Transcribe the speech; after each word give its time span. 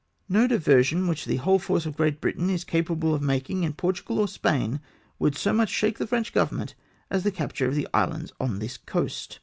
"No 0.37 0.47
diversion 0.47 1.07
which 1.07 1.25
the 1.25 1.35
whole 1.35 1.59
force 1.59 1.85
of 1.85 1.95
Great 1.95 2.19
Britain 2.19 2.49
is 2.49 2.63
capable 2.63 3.13
of 3.13 3.21
making 3.21 3.61
in 3.63 3.73
Portugal 3.73 4.17
or 4.17 4.27
Spain, 4.27 4.79
would 5.19 5.35
so 5.37 5.53
much 5.53 5.69
shake 5.69 5.99
the 5.99 6.07
French 6.07 6.33
government 6.33 6.73
as 7.11 7.21
the 7.23 7.31
captm'e 7.31 7.67
of 7.67 7.75
the 7.75 7.87
islands 7.93 8.33
on 8.39 8.57
this 8.57 8.77
coast. 8.77 9.39